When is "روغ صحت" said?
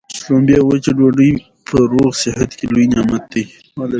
1.91-2.49